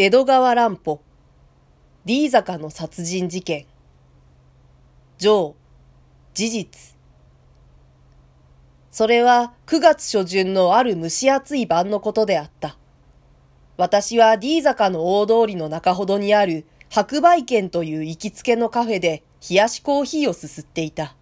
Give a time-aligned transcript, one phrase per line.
[0.00, 1.00] 江戸川乱歩
[2.04, 3.66] D 坂の殺人事件
[5.18, 5.56] 上
[6.34, 6.94] 事実
[8.92, 12.78] それは9月初旬のある蒸し暑い晩のことであった。
[13.76, 21.16] 私は D 坂の大通りの中ほどにある白梅軒という行きつけのカフェで冷やしコーヒーをすすっていた。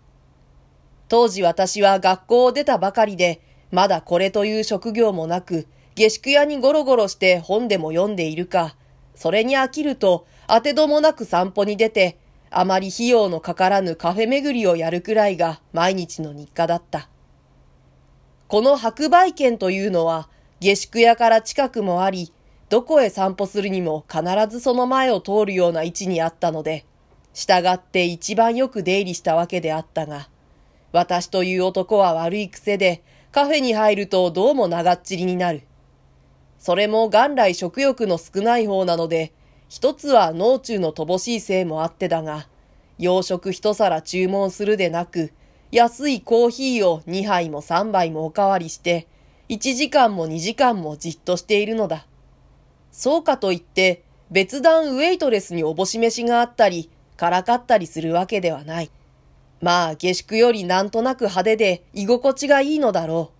[1.08, 3.40] 当時私は学校を出たばかりで、
[3.70, 5.66] まだこれという職業もなく、
[5.96, 8.76] 下宿屋にゴロゴロして本でも読んでいるか、
[9.14, 12.18] それに飽きると当てどもなく散歩に出て、
[12.50, 17.08] あまり費用のかからぬカフェ巡りをやるくらいが毎日の日課だった。
[18.46, 20.28] この白梅軒というのは
[20.60, 22.30] 下宿屋から近くもあり、
[22.68, 26.84] どこへ散歩するにも必ずその前を通るような位置にあったので、
[27.32, 30.28] 従って一番よく出入りしたわけであったが、
[30.92, 33.02] 私という男は悪い癖で、
[33.32, 35.62] カフェに入るとどうも長っちりになる。
[36.66, 39.32] それも元来食欲の少ない方なので、
[39.68, 42.48] 一つは脳中の乏しいせいもあってだが、
[42.98, 45.32] 洋食一皿注文するでなく、
[45.70, 49.06] 安いコーヒーを2杯も3杯もおかわりして、
[49.48, 52.04] 1時間も2時間もじっとしているのだ。
[52.90, 58.90] そうかといって、別段ウェイトレスにおぼし飯があったり、からかったりするわけではない。
[59.60, 63.36] まあ、下宿よりなんとなく派手で居心地がいいのだろう。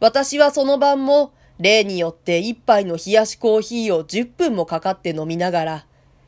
[0.00, 5.86] 私はその晩も例によって一杯の冷やしコーヒーを10分もかかって飲みながら、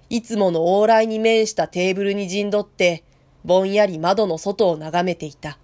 [0.09, 3.03] いつもの往来に面したテーブルに陣取って、
[3.45, 5.59] ぼんやり窓の外を眺めていた。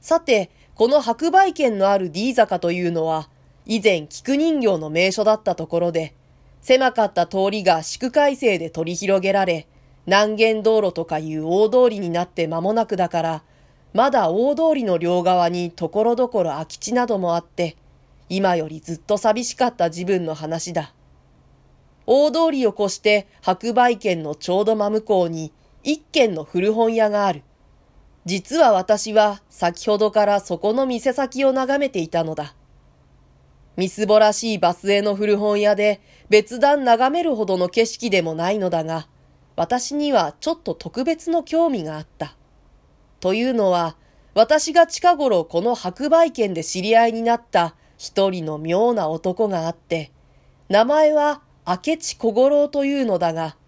[0.00, 3.28] さて、この白梅県のある D 坂というのは、
[3.66, 6.14] 以前菊人形の名所だったところで、
[6.60, 9.66] 狭かった通りが宿改正で取り広げられ、
[10.06, 13.42] 南限道路とかいう大通りになって間もなくだから、
[13.92, 17.76] まだ大通りの両側にところどころ空き地などもあって、
[18.30, 20.94] 今よりずっと寂しかった自分の話だ。
[22.06, 27.42] 大通りを越して白梅県のちょうど真向こうに一軒の古本屋がある。
[28.26, 32.54] 実は私は先ほどからそこの店先を眺めていたのだ。
[33.76, 39.08] みすぼらしいバスへの古本屋で別段眺めるほどの景色でもないのだが、
[39.56, 42.36] 私にはちょっと特別の興味があった。
[43.18, 43.96] というのは、
[44.34, 50.10] 私が近頃この白梅県で知り合いになった一人の妙な男があって、
[50.70, 53.58] 名前は明智小五郎というのだが、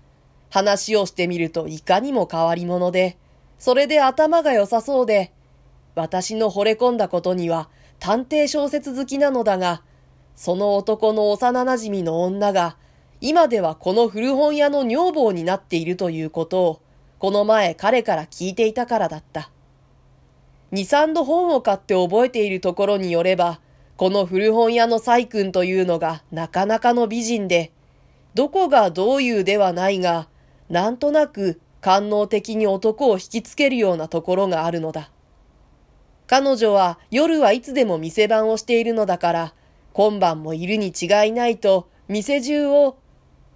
[0.49, 3.19] 話をしてみるといかにも変わり者で、
[3.59, 5.33] それで頭が良さそうで、
[5.95, 9.83] 私の惚れ込んだことには探偵小説好きなのだが、
[10.35, 12.79] その男の幼馴染の女が、
[13.21, 16.81] 今ではこの古本屋の女房になっているということを、
[17.19, 19.51] この前彼から聞いていたからだった。
[20.71, 23.61] 二三度本を買って覚えているところによれば、
[23.97, 27.73] この古本屋の細君というのがなかなかの美人で、
[28.35, 30.29] どこがどういうではないが、
[30.71, 35.11] なんとなく官能的に男を引きつけるようなところがあるのだ。
[36.27, 39.55] 彼女は夜はいつでも店番をしているのだから、
[39.93, 42.97] 今晩もいるに違いないと、店中を、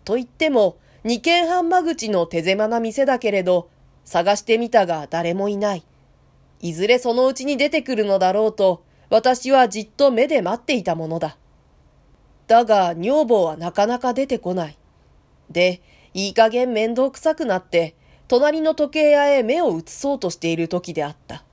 [0.05, 3.71] と言っても、二軒半間口の手狭な店だけれど、
[4.05, 5.85] 探してみたが誰もいない。
[6.61, 11.37] いずれそのうちに出てくるのだろうと、私はじっと目で待っていたものだ。
[12.47, 14.79] だが、女房はなかなか出てこない。
[15.51, 15.81] で、
[16.15, 17.95] いい加減面倒くさくなって、
[18.29, 21.45] 隣の時計屋へ目を移そうとしている時であった。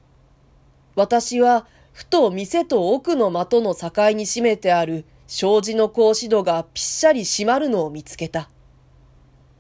[0.96, 8.50] 私は、ふと店と奥の的の境に閉めてある障子の格子戸がぴっしゃり閉まるのを見つけた。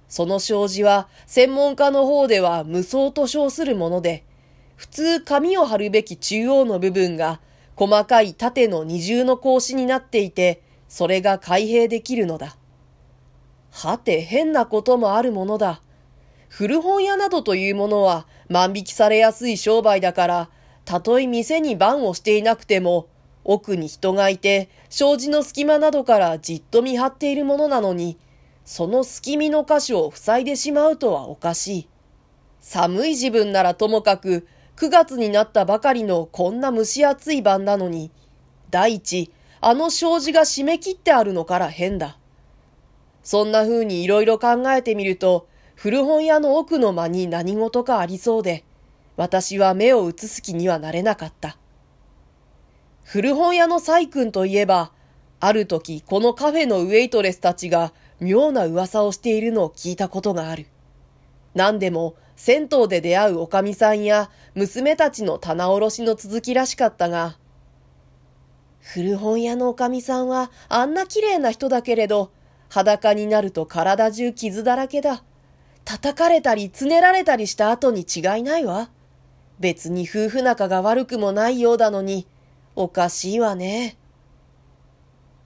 [0.08, 4.24] その障子は専門家の方では無双と称するもので、
[4.76, 7.40] 普通紙を貼るべき中央の部分が
[7.76, 12.56] 細かい縦の二重の格子になっていて、それが開閉できるのだ。
[13.72, 15.82] はて変なこともあるものだ。
[16.50, 20.50] 古本屋などというものは万引きされやすい商売だから、
[20.86, 23.08] たとえ店に番をしていなくても、
[23.44, 28.18] 奥に人がいて、障子の隙間などからじっと見張っているものなのに、
[28.66, 31.88] その隙見の箇所を塞いでしまうとはおかしい。
[32.62, 38.12] 寒い自分ならともかく、9月になったばかりのこんな蒸し暑い晩なのに、
[38.72, 39.32] 第一、
[39.62, 42.18] あの障子が締め切ってあるのから変だ。
[43.24, 48.64] そんな風にいろいろ考えてみると、古本屋の奥の間に何事かありそうで、
[49.16, 51.58] 私は目を移す気にはなれなかった。
[53.04, 54.92] 古本屋の細君といえば、
[55.40, 60.68] ある時このカフェのウェイトレスたちが妙な噂をしているのを聞いたことがある。
[61.54, 67.38] 何でも銭湯で出会うおかみさんや娘たちの棚卸しの続きらしかったが、
[68.80, 72.32] 古本屋のおかみさんはあんな綺麗な人だけれど、
[72.70, 75.24] 裸になると体中傷だらけだ。
[75.86, 78.90] 叩かれたり、つねられたりした後に違いないわ。
[79.60, 82.28] 別に夫婦仲が悪くもないようだのに、
[82.76, 83.98] おかしいわね。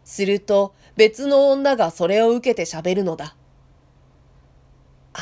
[0.06, 3.36] すると別の女がそれを受けて喋るのだ。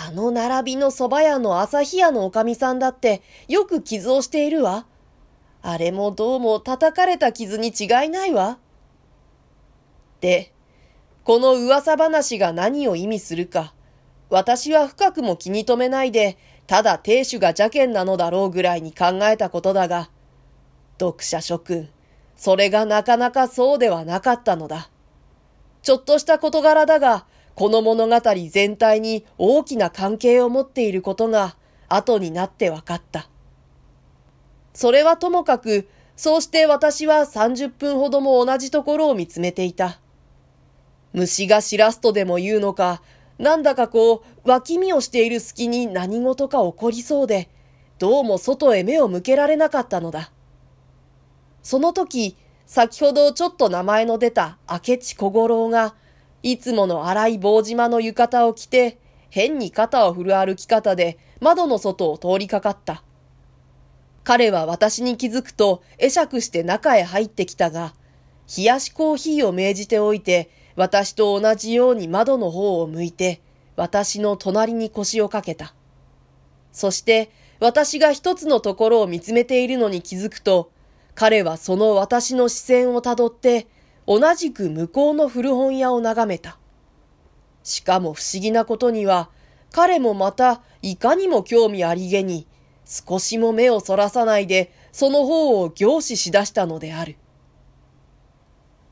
[0.07, 4.85] あの並びの蕎麦屋の朝日屋のおかみさんだってよく傷をしているわ。
[5.63, 8.59] あれもどうも叩かれた傷に違いないわ。
[10.21, 10.53] で、
[11.23, 13.73] この噂話が何を意味するか、
[14.29, 16.37] 私は深くも気に留めないで、
[16.67, 20.11] ただ亭主が邪険なのだろうぐらいに考えたことだが、
[20.99, 21.89] 読者諸君、
[22.35, 24.91] それがなかなかそうではなかったのだ。
[25.81, 27.25] ちょっとした事柄だが、
[27.55, 28.19] この物語
[28.49, 31.55] 全体に大きな関係を持っていることが
[31.87, 33.29] 後になって分かった。
[34.73, 35.87] それはともかく、
[36.17, 39.99] そうして私は30分ほども同じところを見つめていた。
[41.13, 43.01] 虫がしらすとでも言うのか、
[43.39, 47.49] なんだかこう、脇見をしている隙に何事か起こりそうで、
[47.99, 50.31] どうも外へ目を向けられなかったのだ。
[51.63, 52.35] その時、
[52.65, 55.95] 先ほどちょっと名前の出た明智小五郎が、
[56.45, 58.99] いつもの荒い棒島の浴衣を着て、
[59.31, 63.01] 変に肩を振る歩き方で窓の外を通りかかった。
[64.23, 67.95] 彼は私に気づくと会釈して中へ入ってきたが、
[68.55, 73.41] 冷やしコーヒーを命じておいて、私と同じように窓の方を向いて、
[73.75, 75.73] 私の隣に腰をかけた。
[76.71, 80.69] そして、私が一つのところを見つめているのに気づくと、
[81.15, 83.65] 彼はその私の視線をたどって、
[84.07, 86.57] 同じく向こうの古本屋を眺めた。
[87.63, 89.29] しかも不思議なことには、
[89.71, 92.47] 彼もまたいかにも興味ありげに、
[92.85, 97.17] 少しも目をそらさないで、その方を凝視しだしたのである。